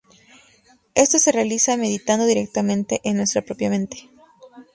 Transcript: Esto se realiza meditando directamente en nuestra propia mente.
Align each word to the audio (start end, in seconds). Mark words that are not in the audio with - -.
Esto 0.95 1.19
se 1.19 1.31
realiza 1.31 1.77
meditando 1.77 2.25
directamente 2.25 3.01
en 3.03 3.17
nuestra 3.17 3.43
propia 3.43 3.69
mente. 3.69 4.09